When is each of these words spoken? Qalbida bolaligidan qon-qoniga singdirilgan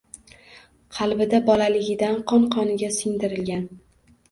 Qalbida 0.99 1.41
bolaligidan 1.51 2.19
qon-qoniga 2.33 2.93
singdirilgan 2.99 3.65